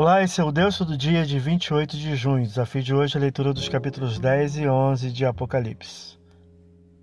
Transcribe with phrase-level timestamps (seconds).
[0.00, 2.46] Olá, esse é o Deus do dia de 28 de junho.
[2.46, 6.18] Desafio de hoje é a leitura dos capítulos 10 e 11 de Apocalipse.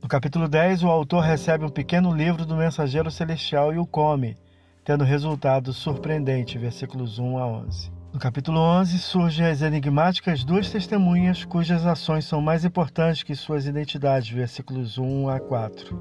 [0.00, 4.36] No capítulo 10, o autor recebe um pequeno livro do mensageiro celestial e o come,
[4.84, 7.90] tendo resultado surpreendente, versículos 1 a 11.
[8.12, 13.66] No capítulo 11, surgem as enigmáticas duas testemunhas cujas ações são mais importantes que suas
[13.66, 16.00] identidades, versículos 1 a 4.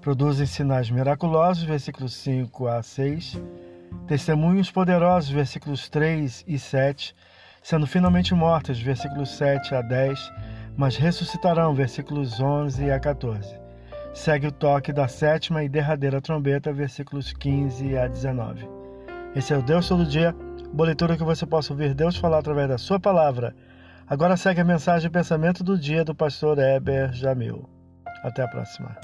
[0.00, 3.40] Produzem sinais miraculosos, versículos 5 a 6
[4.06, 7.14] Testemunhos poderosos, versículos 3 e 7,
[7.62, 10.32] sendo finalmente mortas, versículos 7 a 10,
[10.76, 13.58] mas ressuscitarão, versículos 11 a 14.
[14.14, 18.68] Segue o toque da sétima e derradeira trombeta, versículos 15 a 19.
[19.34, 20.34] Esse é o Deus todo dia,
[20.72, 23.54] boa leitura que você possa ouvir Deus falar através da sua palavra.
[24.08, 27.68] Agora segue a mensagem e pensamento do dia do pastor Heber Jamil.
[28.22, 28.96] Até a próxima.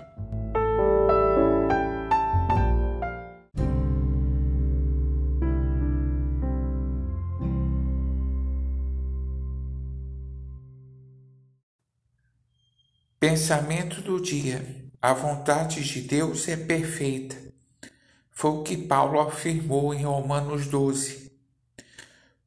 [13.23, 17.37] Pensamento do dia: a vontade de Deus é perfeita.
[18.33, 21.31] Foi o que Paulo afirmou em Romanos 12.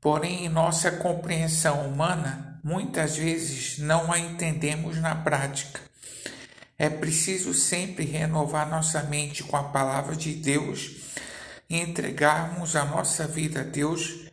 [0.01, 5.79] Porém, em nossa compreensão humana, muitas vezes não a entendemos na prática.
[6.77, 10.91] É preciso sempre renovar nossa mente com a palavra de Deus
[11.69, 14.25] e entregarmos a nossa vida a Deus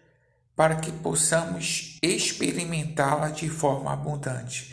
[0.56, 4.72] para que possamos experimentá-la de forma abundante.